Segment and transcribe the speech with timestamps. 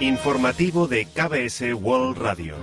[0.00, 2.54] Informativo de KBS World Radio.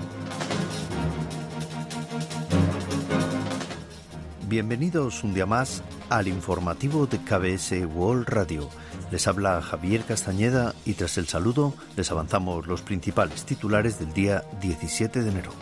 [4.48, 5.82] Bienvenidos un día más
[6.12, 8.70] al informativo de KBS World Radio.
[9.10, 14.44] Les habla Javier Castañeda y tras el saludo les avanzamos los principales titulares del día
[14.62, 15.54] 17 de enero.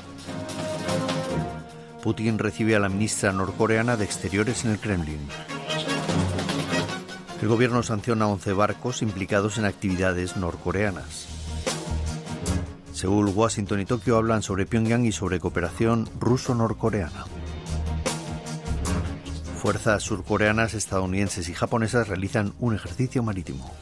[2.03, 5.21] Putin recibe a la ministra norcoreana de Exteriores en el Kremlin.
[7.41, 11.40] El gobierno sanciona 11 barcos implicados en actividades norcoreanas.
[13.01, 17.25] Seúl, Washington y Tokio hablan sobre Pyongyang y sobre cooperación ruso-norcoreana.
[19.57, 23.73] Fuerzas surcoreanas, estadounidenses y japonesas realizan un ejercicio marítimo.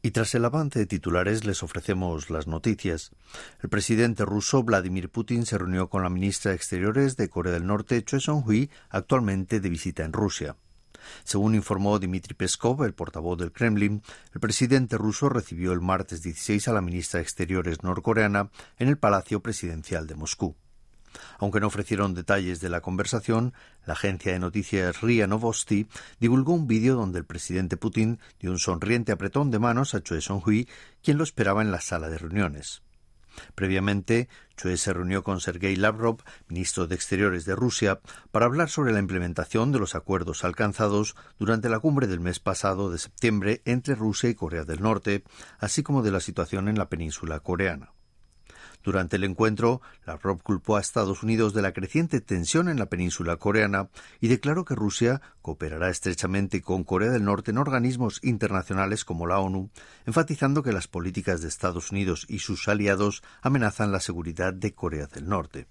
[0.00, 3.10] Y tras el avance de titulares les ofrecemos las noticias.
[3.60, 7.66] El presidente ruso Vladimir Putin se reunió con la ministra de Exteriores de Corea del
[7.66, 10.54] Norte, Choi Song-hui, actualmente de visita en Rusia.
[11.24, 14.02] Según informó Dmitry Peskov, el portavoz del Kremlin,
[14.34, 18.98] el presidente ruso recibió el martes 16 a la ministra de Exteriores norcoreana en el
[18.98, 20.56] Palacio Presidencial de Moscú.
[21.38, 23.54] Aunque no ofrecieron detalles de la conversación,
[23.86, 25.88] la agencia de noticias RIA Novosti
[26.20, 30.20] divulgó un vídeo donde el presidente Putin dio un sonriente apretón de manos a Choi
[30.20, 30.68] Song-hui,
[31.02, 32.82] quien lo esperaba en la sala de reuniones.
[33.54, 38.92] Previamente, Choi se reunió con Sergei Lavrov, ministro de Exteriores de Rusia, para hablar sobre
[38.92, 43.94] la implementación de los acuerdos alcanzados durante la cumbre del mes pasado de septiembre entre
[43.94, 45.24] Rusia y Corea del Norte,
[45.58, 47.92] así como de la situación en la península coreana.
[48.82, 53.36] Durante el encuentro, Lavrov culpó a Estados Unidos de la creciente tensión en la península
[53.36, 53.88] coreana
[54.20, 59.40] y declaró que Rusia cooperará estrechamente con Corea del Norte en organismos internacionales como la
[59.40, 59.70] ONU,
[60.06, 65.06] enfatizando que las políticas de Estados Unidos y sus aliados amenazan la seguridad de Corea
[65.06, 65.66] del Norte.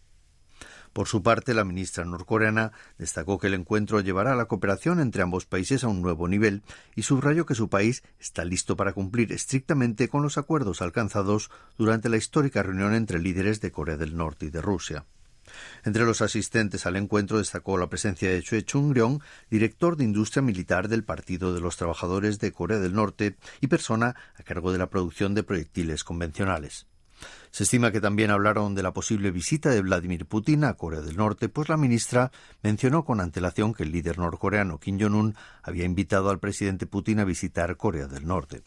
[0.98, 5.46] Por su parte, la ministra norcoreana destacó que el encuentro llevará la cooperación entre ambos
[5.46, 6.64] países a un nuevo nivel
[6.96, 12.10] y subrayó que su país está listo para cumplir estrictamente con los acuerdos alcanzados durante
[12.10, 15.06] la histórica reunión entre líderes de Corea del Norte y de Rusia.
[15.86, 19.22] Entre los asistentes al encuentro destacó la presencia de Choi Chung-ryong,
[19.52, 24.16] director de industria militar del Partido de los Trabajadores de Corea del Norte y persona
[24.36, 26.88] a cargo de la producción de proyectiles convencionales.
[27.52, 31.18] Se estima que también hablaron de la posible visita de Vladimir Putin a Corea del
[31.18, 36.30] Norte, pues la ministra mencionó con antelación que el líder norcoreano Kim Jong-un había invitado
[36.30, 38.64] al presidente Putin a visitar Corea del Norte.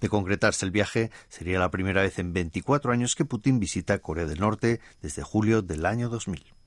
[0.00, 4.26] De concretarse el viaje, sería la primera vez en 24 años que Putin visita Corea
[4.26, 6.57] del Norte desde julio del año 2000.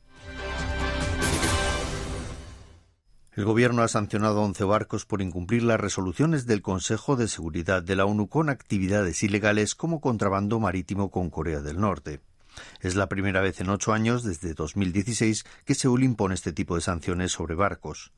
[3.33, 7.81] El Gobierno ha sancionado a 11 barcos por incumplir las resoluciones del Consejo de Seguridad
[7.81, 12.19] de la ONU con actividades ilegales como contrabando marítimo con Corea del Norte.
[12.81, 16.81] Es la primera vez en ocho años, desde 2016, que Seúl impone este tipo de
[16.81, 18.11] sanciones sobre barcos.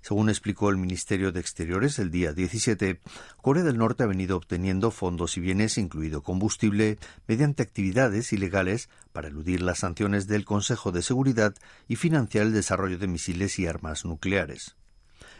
[0.00, 3.00] Según explicó el Ministerio de Exteriores el día 17,
[3.42, 9.28] Corea del Norte ha venido obteniendo fondos y bienes, incluido combustible, mediante actividades ilegales para
[9.28, 11.54] eludir las sanciones del Consejo de Seguridad
[11.88, 14.76] y financiar el desarrollo de misiles y armas nucleares.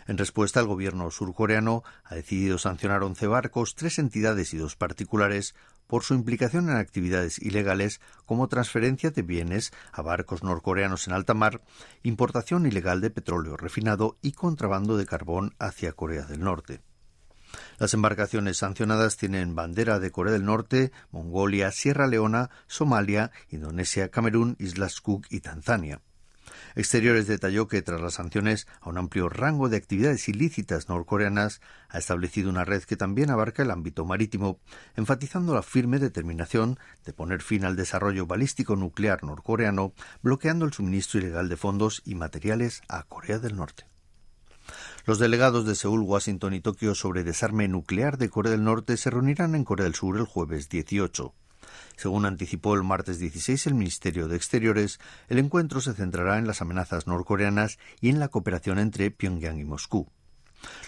[0.06, 5.54] En respuesta, el gobierno surcoreano ha decidido sancionar 11 barcos, tres entidades y dos particulares
[5.88, 11.34] por su implicación en actividades ilegales como transferencia de bienes a barcos norcoreanos en alta
[11.34, 11.62] mar,
[12.04, 16.80] importación ilegal de petróleo refinado y contrabando de carbón hacia Corea del Norte.
[17.78, 24.56] Las embarcaciones sancionadas tienen bandera de Corea del Norte, Mongolia, Sierra Leona, Somalia, Indonesia, Camerún,
[24.58, 26.02] Islas Cook y Tanzania.
[26.74, 31.98] Exteriores detalló que tras las sanciones a un amplio rango de actividades ilícitas norcoreanas, ha
[31.98, 34.58] establecido una red que también abarca el ámbito marítimo,
[34.96, 39.92] enfatizando la firme determinación de poner fin al desarrollo balístico nuclear norcoreano,
[40.22, 43.86] bloqueando el suministro ilegal de fondos y materiales a Corea del Norte.
[45.06, 49.10] Los delegados de Seúl, Washington y Tokio sobre desarme nuclear de Corea del Norte se
[49.10, 51.32] reunirán en Corea del Sur el jueves 18.
[51.96, 56.62] Según anticipó el martes 16 el Ministerio de Exteriores, el encuentro se centrará en las
[56.62, 60.08] amenazas norcoreanas y en la cooperación entre Pyongyang y Moscú.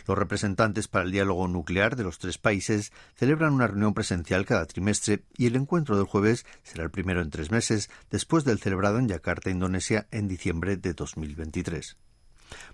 [0.06, 4.66] Los representantes para el diálogo nuclear de los tres países celebran una reunión presencial cada
[4.66, 8.98] trimestre y el encuentro del jueves será el primero en tres meses después del celebrado
[8.98, 11.96] en Yakarta, Indonesia, en diciembre de 2023.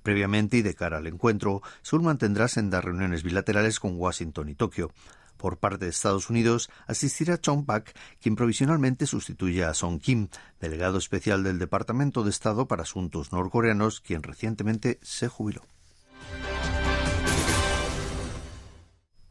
[0.02, 4.90] Previamente y de cara al encuentro, Seúl mantendrá sendas reuniones bilaterales con Washington y Tokio,
[5.36, 10.28] por parte de Estados Unidos asistirá Chong Pak, quien provisionalmente sustituye a Song Kim,
[10.60, 15.62] delegado especial del Departamento de Estado para Asuntos Norcoreanos, quien recientemente se jubiló.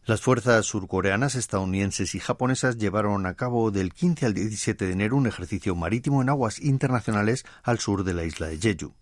[0.08, 5.18] Las fuerzas surcoreanas, estadounidenses y japonesas llevaron a cabo del 15 al 17 de enero
[5.18, 8.94] un ejercicio marítimo en aguas internacionales al sur de la isla de Jeju.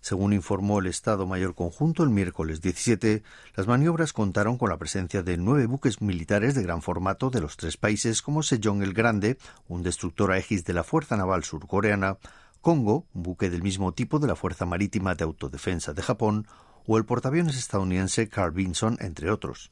[0.00, 3.22] Según informó el Estado Mayor Conjunto el miércoles 17,
[3.54, 7.58] las maniobras contaron con la presencia de nueve buques militares de gran formato de los
[7.58, 9.36] tres países como Sejong el Grande,
[9.68, 12.16] un destructor a X de la Fuerza Naval Surcoreana,
[12.62, 16.46] Congo, un buque del mismo tipo de la Fuerza Marítima de Autodefensa de Japón,
[16.86, 19.70] o el portaaviones estadounidense Carl Vinson, entre otros.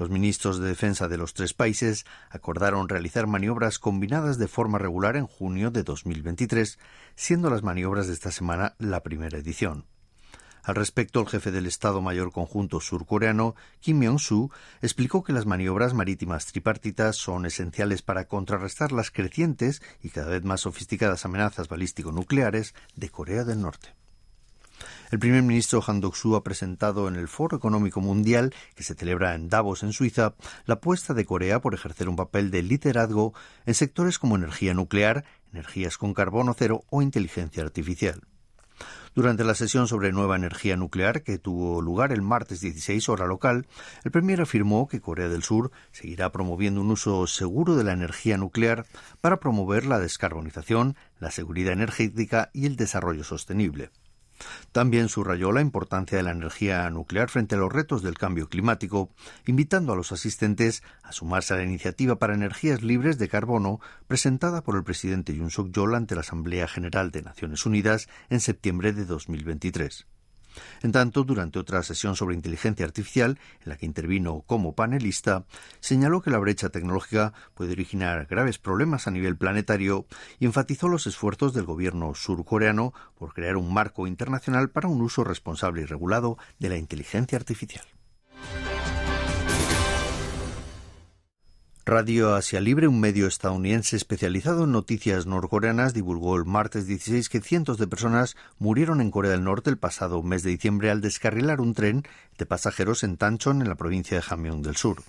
[0.00, 5.14] Los ministros de defensa de los tres países acordaron realizar maniobras combinadas de forma regular
[5.14, 6.78] en junio de 2023,
[7.16, 9.84] siendo las maniobras de esta semana la primera edición.
[10.62, 14.50] Al respecto, el jefe del Estado Mayor Conjunto surcoreano, Kim Myong-soo,
[14.80, 20.44] explicó que las maniobras marítimas tripartitas son esenciales para contrarrestar las crecientes y cada vez
[20.44, 23.99] más sofisticadas amenazas balístico-nucleares de Corea del Norte.
[25.10, 29.34] El primer ministro Han Dok-soo ha presentado en el Foro Económico Mundial, que se celebra
[29.34, 30.34] en Davos, en Suiza,
[30.66, 33.34] la apuesta de Corea por ejercer un papel de liderazgo
[33.66, 38.20] en sectores como energía nuclear, energías con carbono cero o inteligencia artificial.
[39.12, 43.66] Durante la sesión sobre nueva energía nuclear que tuvo lugar el martes 16 hora local,
[44.04, 48.38] el Premier afirmó que Corea del Sur seguirá promoviendo un uso seguro de la energía
[48.38, 48.86] nuclear
[49.20, 53.90] para promover la descarbonización, la seguridad energética y el desarrollo sostenible.
[54.72, 59.10] También subrayó la importancia de la energía nuclear frente a los retos del cambio climático,
[59.46, 64.62] invitando a los asistentes a sumarse a la iniciativa para energías libres de carbono presentada
[64.62, 69.04] por el presidente Yoon Suk-yeol ante la Asamblea General de Naciones Unidas en septiembre de
[69.04, 70.06] 2023.
[70.82, 75.44] En tanto, durante otra sesión sobre inteligencia artificial, en la que intervino como panelista,
[75.80, 80.06] señaló que la brecha tecnológica puede originar graves problemas a nivel planetario
[80.38, 85.24] y enfatizó los esfuerzos del gobierno surcoreano por crear un marco internacional para un uso
[85.24, 87.84] responsable y regulado de la inteligencia artificial.
[91.86, 97.40] Radio Asia Libre, un medio estadounidense especializado en noticias norcoreanas, divulgó el martes 16 que
[97.40, 101.58] cientos de personas murieron en Corea del Norte el pasado mes de diciembre al descarrilar
[101.58, 102.02] un tren
[102.36, 105.02] de pasajeros en Tanchon, en la provincia de Hamgyong del Sur.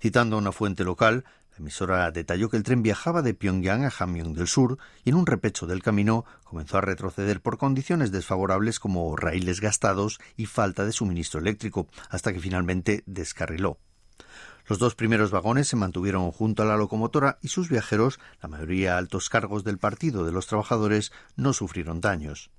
[0.00, 3.92] Citando a una fuente local, la emisora detalló que el tren viajaba de Pyongyang a
[3.96, 8.80] Hamgyong del Sur y en un repecho del camino comenzó a retroceder por condiciones desfavorables
[8.80, 13.78] como raíles gastados y falta de suministro eléctrico, hasta que finalmente descarriló.
[14.68, 18.98] Los dos primeros vagones se mantuvieron junto a la locomotora y sus viajeros, la mayoría
[18.98, 22.50] altos cargos del Partido de los Trabajadores, no sufrieron daños.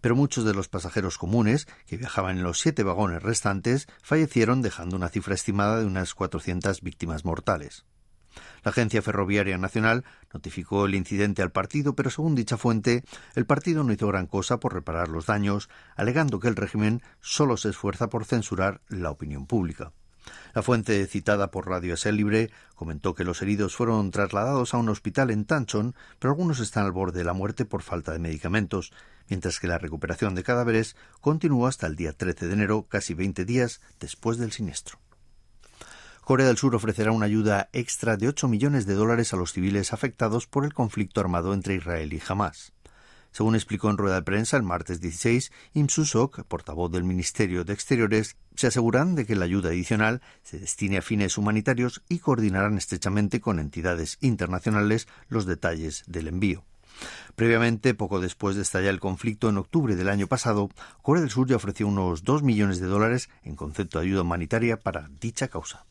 [0.00, 4.96] Pero muchos de los pasajeros comunes, que viajaban en los siete vagones restantes, fallecieron dejando
[4.96, 7.84] una cifra estimada de unas 400 víctimas mortales.
[8.62, 13.02] La Agencia Ferroviaria Nacional notificó el incidente al partido, pero según dicha fuente,
[13.34, 17.56] el partido no hizo gran cosa por reparar los daños, alegando que el régimen solo
[17.56, 19.92] se esfuerza por censurar la opinión pública.
[20.54, 24.88] La fuente citada por Radio Asia Libre comentó que los heridos fueron trasladados a un
[24.88, 28.92] hospital en Tanchon, pero algunos están al borde de la muerte por falta de medicamentos,
[29.28, 33.44] mientras que la recuperación de cadáveres continuó hasta el día 13 de enero, casi 20
[33.44, 34.98] días después del siniestro.
[36.26, 39.92] Corea del Sur ofrecerá una ayuda extra de 8 millones de dólares a los civiles
[39.92, 42.72] afectados por el conflicto armado entre Israel y Hamas.
[43.36, 47.74] Según explicó en rueda de prensa el martes 16, Im Susok, portavoz del Ministerio de
[47.74, 52.78] Exteriores, se aseguran de que la ayuda adicional se destine a fines humanitarios y coordinarán
[52.78, 56.64] estrechamente con entidades internacionales los detalles del envío.
[57.34, 60.70] Previamente, poco después de estallar el conflicto en octubre del año pasado,
[61.02, 64.80] Corea del Sur ya ofreció unos 2 millones de dólares en concepto de ayuda humanitaria
[64.80, 65.84] para dicha causa.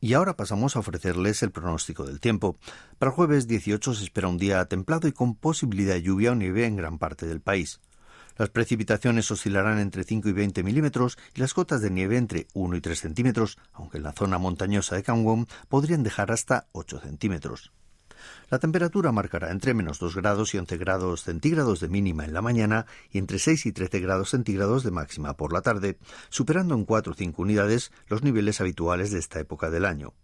[0.00, 2.56] Y ahora pasamos a ofrecerles el pronóstico del tiempo.
[2.98, 6.66] Para jueves 18 se espera un día templado y con posibilidad de lluvia o nieve
[6.66, 7.80] en gran parte del país.
[8.36, 12.76] Las precipitaciones oscilarán entre 5 y 20 milímetros y las cotas de nieve entre 1
[12.76, 17.72] y 3 centímetros, aunque en la zona montañosa de Kangwon podrían dejar hasta 8 centímetros.
[18.50, 22.42] La temperatura marcará entre menos 2 grados y 11 grados centígrados de mínima en la
[22.42, 25.98] mañana y entre 6 y 13 grados centígrados de máxima por la tarde,
[26.28, 30.14] superando en 4 o 5 unidades los niveles habituales de esta época del año.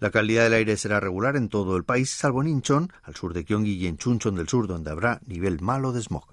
[0.00, 3.32] La calidad del aire será regular en todo el país, salvo en Incheon, al sur
[3.32, 6.26] de Gyeonggi y en Chuncheon del sur, donde habrá nivel malo de smog.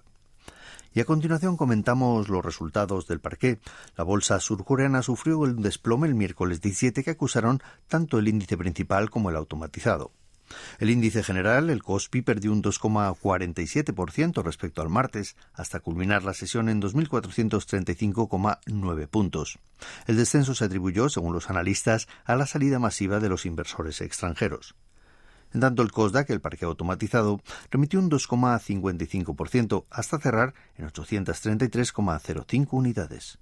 [0.91, 3.59] Y a continuación comentamos los resultados del parqué.
[3.95, 9.11] La bolsa surcoreana sufrió un desplome el miércoles 17 que acusaron tanto el índice principal
[9.11, 10.11] como el automatizado.
[10.79, 16.67] El índice general, el COSPI, perdió un 2,47% respecto al martes, hasta culminar la sesión
[16.69, 19.59] en 2.435,9 puntos.
[20.07, 24.75] El descenso se atribuyó, según los analistas, a la salida masiva de los inversores extranjeros.
[25.53, 27.41] En tanto, el COSDAC, el parque automatizado,
[27.71, 33.39] remitió un 2,55% hasta cerrar en 833,05 unidades.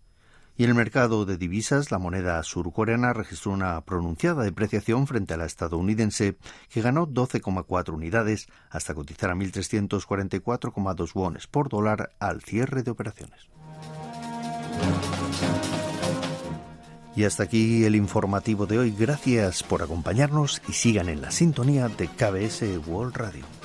[0.58, 5.46] Y el mercado de divisas, la moneda surcoreana registró una pronunciada depreciación frente a la
[5.46, 6.38] estadounidense,
[6.70, 13.48] que ganó 12,4 unidades hasta cotizar a 1.344,2 wones por dólar al cierre de operaciones.
[17.16, 18.96] Y hasta aquí el informativo de hoy.
[18.98, 23.57] Gracias por acompañarnos y sigan en la sintonía de KBS World Radio.